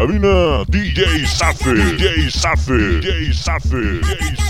cabina, 0.00 0.64
DJ 0.64 1.26
Safi, 1.26 1.74
DJ 1.76 2.30
Safi, 2.30 3.00
DJ 3.02 3.34
Safi, 3.34 4.00
DJ 4.00 4.49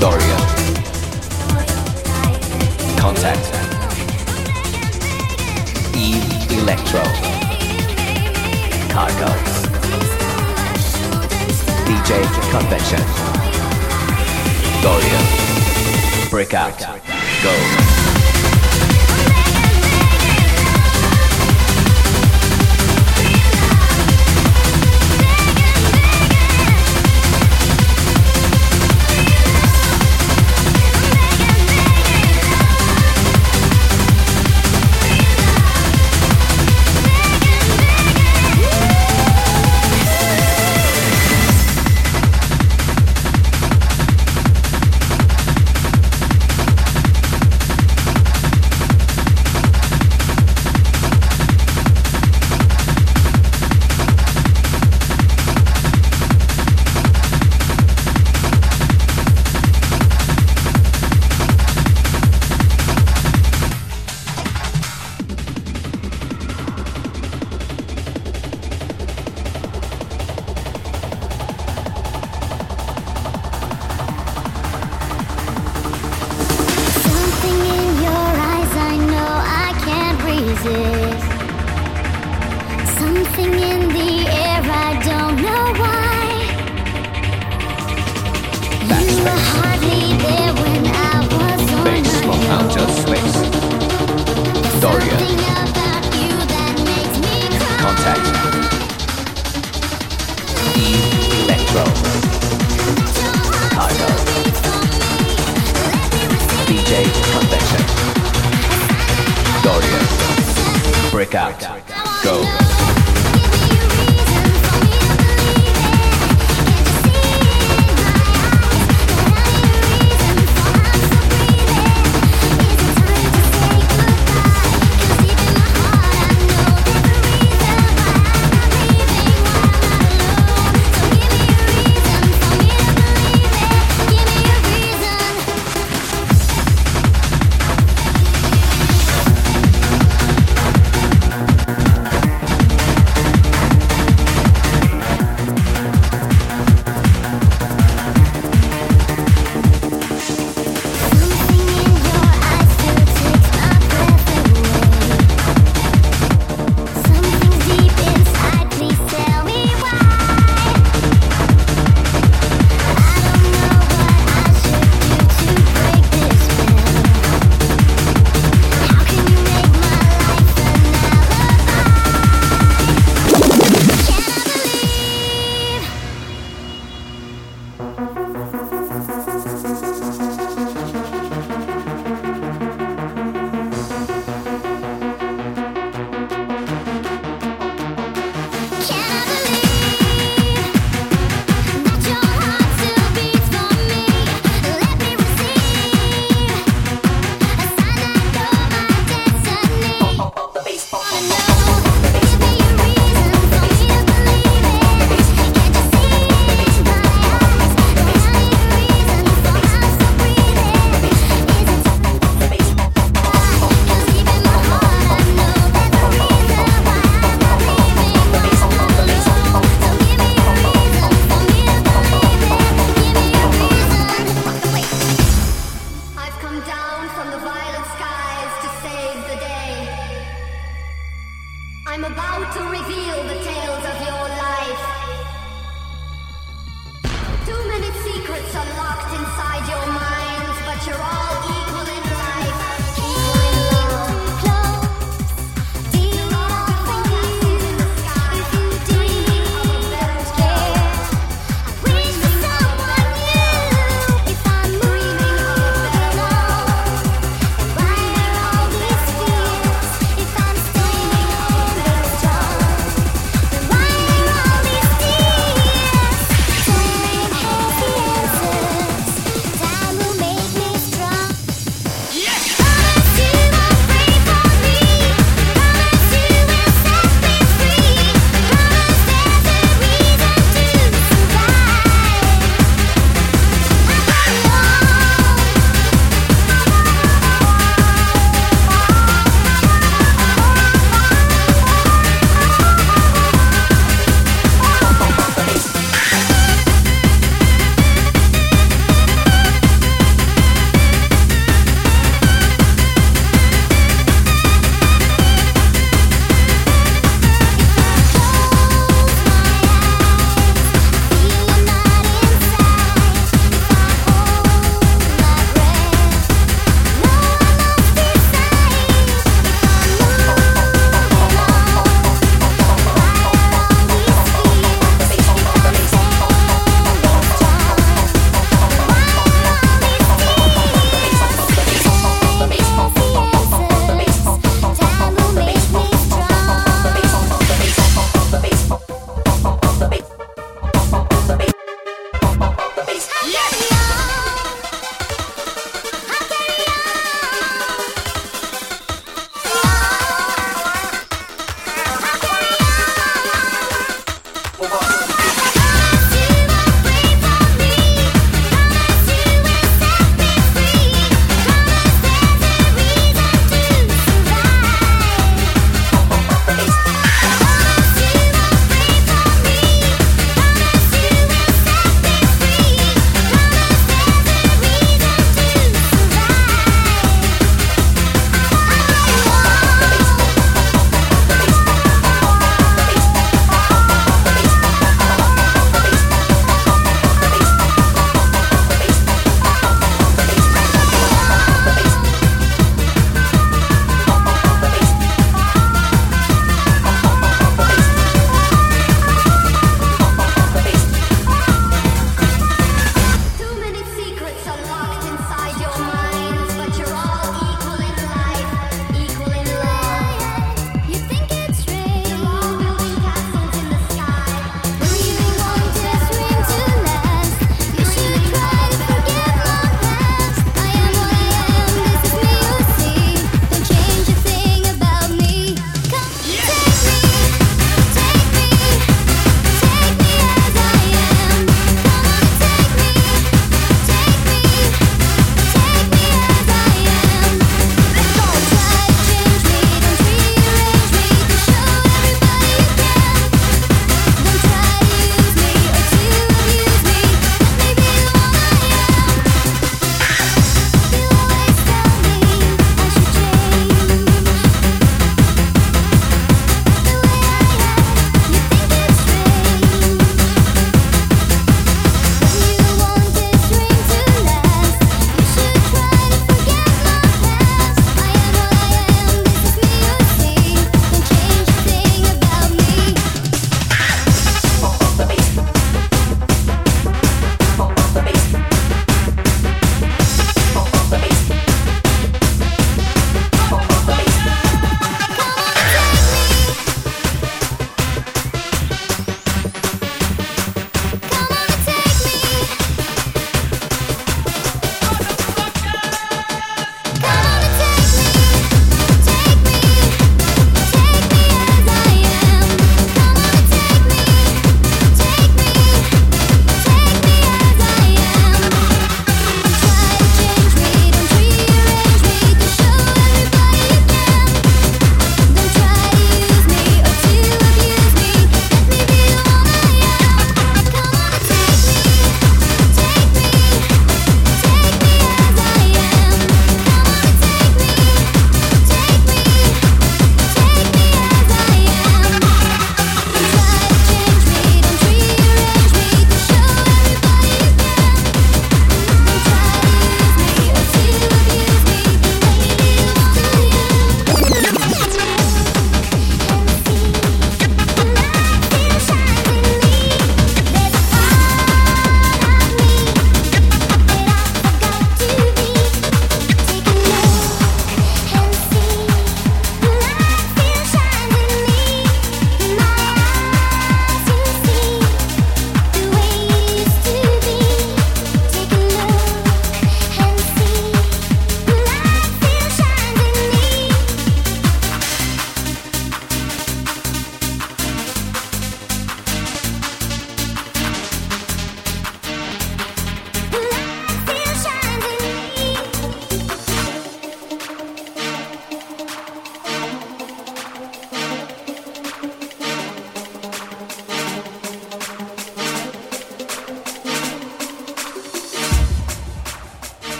Doria. 0.00 0.36
Contact. 2.96 3.52
Eve 5.96 6.58
Electro. 6.60 7.02
Cargo. 8.88 9.26
DJ 11.84 12.22
Convention. 12.52 13.02
Doria. 14.82 16.30
Breakout. 16.30 16.78
Go. 17.42 18.07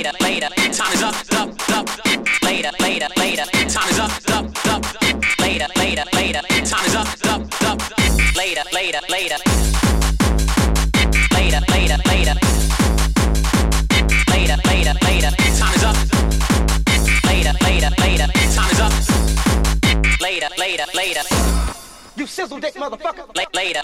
Later. 0.00 0.16
Later. 0.22 0.48
Later. 0.56 0.72
Time 0.72 0.92
is 0.94 1.02
up. 1.02 1.14
Up. 1.32 1.50
Up. 1.68 2.42
Later. 2.42 2.70
Later. 2.80 3.08
Later. 3.18 3.44
Time 3.68 3.90
is 3.90 3.98
up. 3.98 4.10
Up. 4.30 4.46
Up. 4.64 4.82
Later. 5.38 5.66
Later. 5.76 6.04
Later. 6.14 6.40
Time 6.64 6.86
is 6.86 6.94
up. 6.94 7.08
Up. 7.26 7.42
Up. 7.60 7.82
Later. 8.34 8.62
Later. 8.72 9.00
Later. 9.10 9.36
Later. 11.36 11.60
Later. 11.68 11.96
Later. 12.08 12.34
Later. 14.30 14.56
Later. 14.64 14.94
Later. 15.04 15.30
Time 15.58 15.74
is 15.74 15.84
up. 15.84 15.96
Later. 17.26 17.52
Later. 17.60 17.90
Later. 18.00 18.26
Time 18.56 18.70
is 18.72 18.80
up. 18.80 18.92
Later. 20.22 20.48
Later. 20.56 20.86
Later. 20.94 21.22
You 22.16 22.26
sizzle 22.26 22.58
dick 22.58 22.72
motherfucker. 22.74 23.26
Later. 23.54 23.82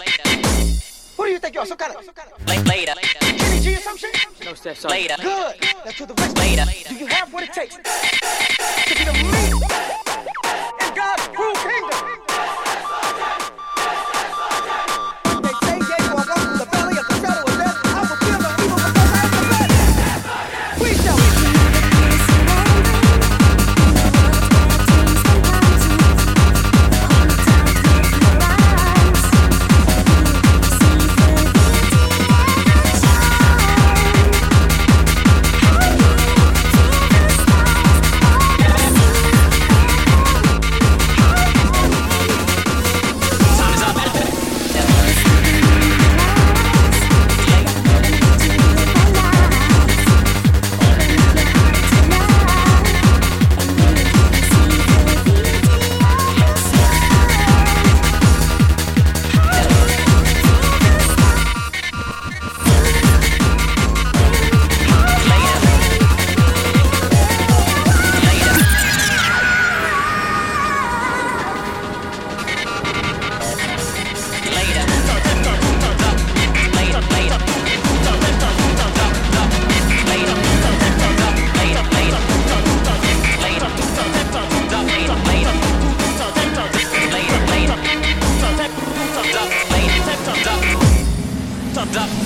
Who 1.27 1.31
do 1.31 1.35
you 1.35 1.41
think 1.41 1.57
you 1.57 1.61
are? 1.61 1.67
Some 1.67 1.77
kind 1.77 1.93
of 1.93 2.07
La- 2.47 2.73
Later. 2.73 2.95
Kenny 3.03 3.59
G 3.59 3.75
or 3.75 3.79
some 3.79 3.97
shit? 3.97 4.15
No 4.45 4.55
steps. 4.55 4.85
Later. 4.85 5.17
Good. 5.21 5.57
Now 5.85 5.91
to 5.91 6.07
the 6.07 6.15
rest. 6.15 6.39
Later. 6.39 6.65
Do 6.89 6.95
you 6.95 7.07
have 7.07 7.33
what 7.33 7.43
it 7.43 7.53
takes 7.53 7.75
to 7.75 7.83
be 7.83 9.05
the 9.05 9.13
leader 9.13 9.57
in 10.87 10.95
God's 10.95 11.27
true 11.27 11.53
kingdom? 11.55 12.26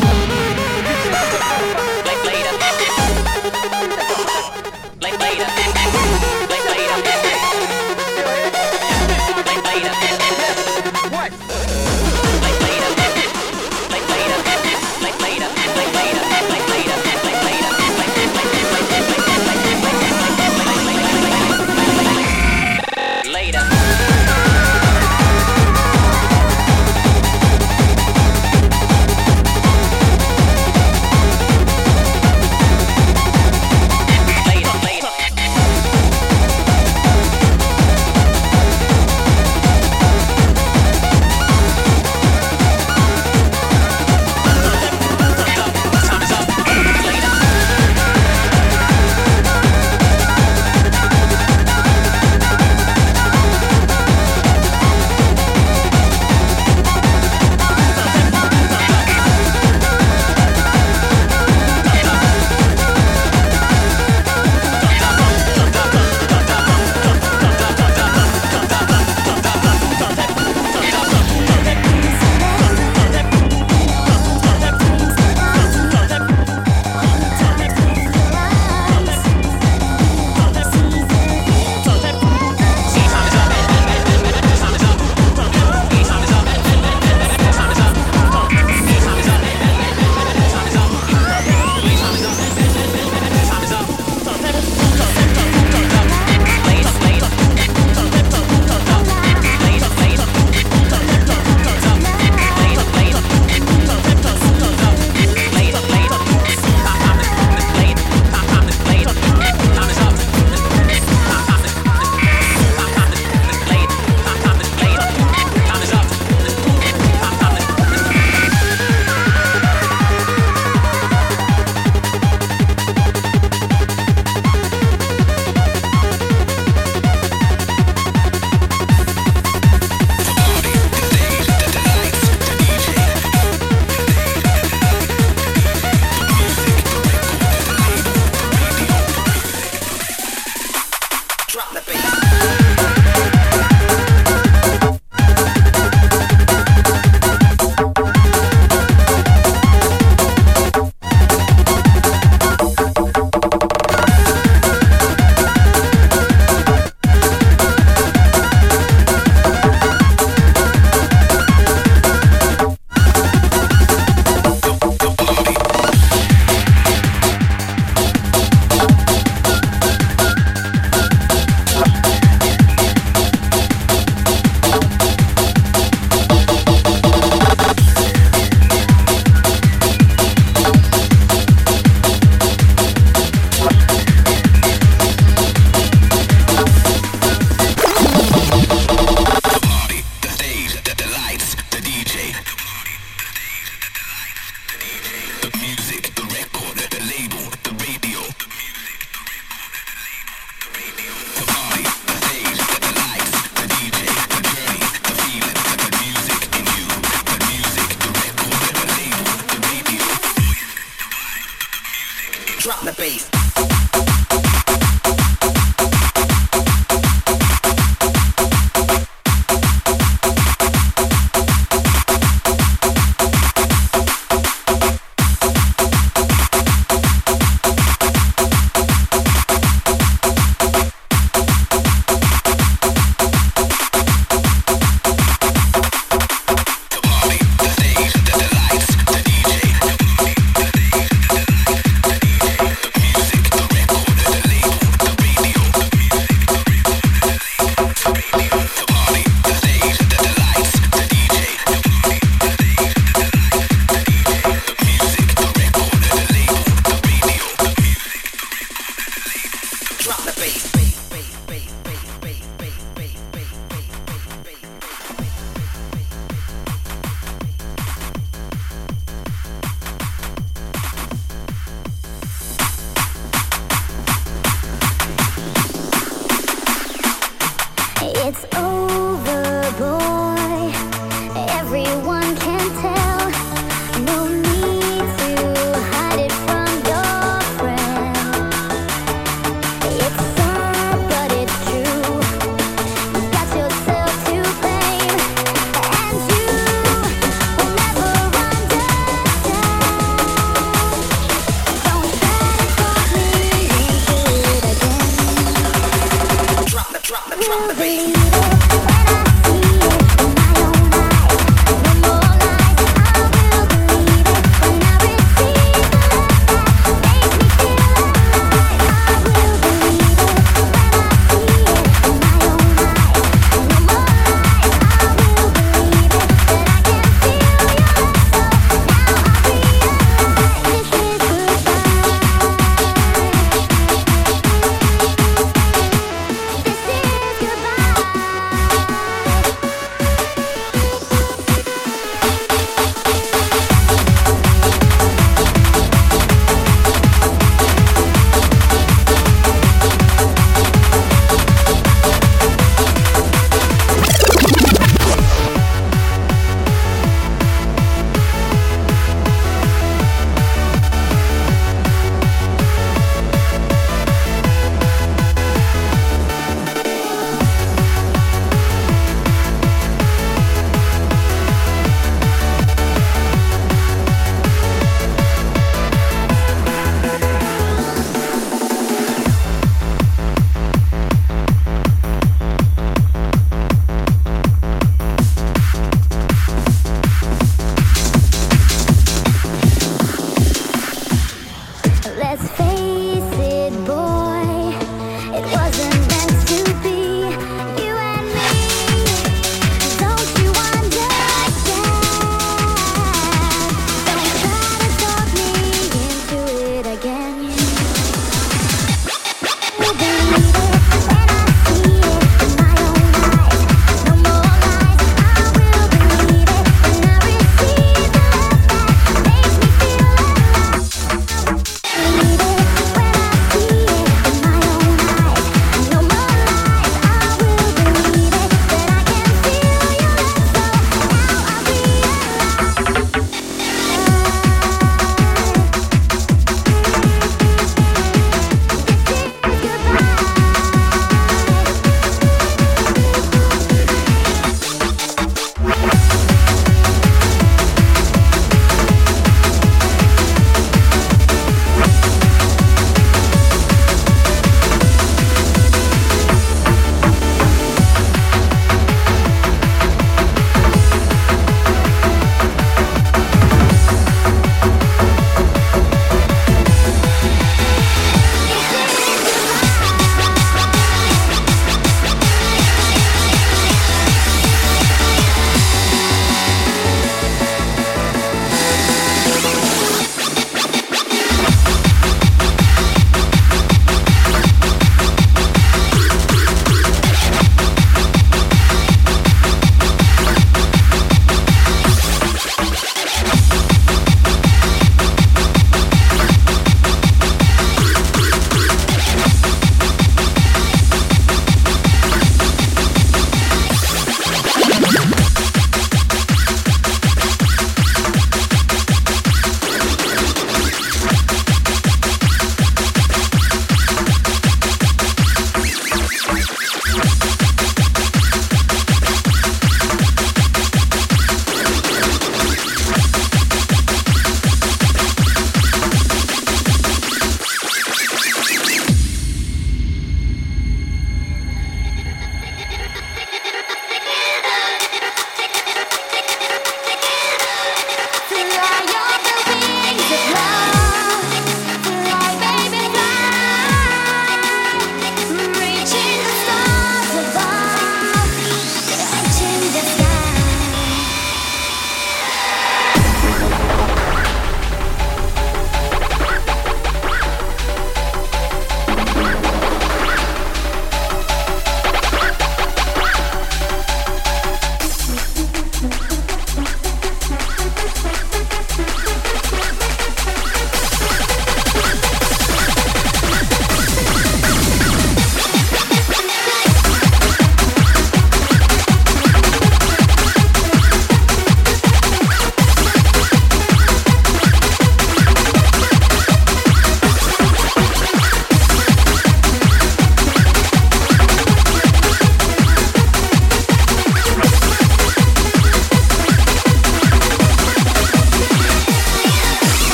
you 0.00 1.97